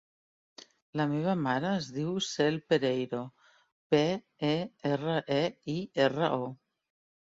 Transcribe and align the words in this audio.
La 1.01 1.05
meva 1.09 1.35
mare 1.47 1.73
es 1.81 1.89
diu 1.97 2.15
Cel 2.27 2.57
Pereiro: 2.73 3.21
pe, 3.95 4.01
e, 4.51 4.53
erra, 4.95 5.19
e, 5.37 5.43
i, 5.75 5.77
erra, 6.07 6.33
o. 6.47 6.53